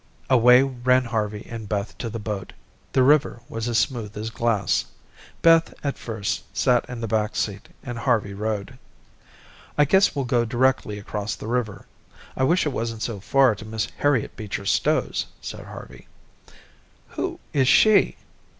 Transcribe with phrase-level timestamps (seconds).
[0.31, 2.53] Away ran Harvey and Beth to the boat.
[2.93, 4.85] The river was as smooth as glass.
[5.43, 8.79] Beth, at first, sat in the back seat, and Harvey rowed.
[9.77, 11.85] "I guess we'll go directly across the river.
[12.35, 13.91] I wish it wasn't so far to Mrs.
[13.97, 16.07] Harriet Beecher Stowe's," said Harvey.
[17.09, 18.17] "Who is she?"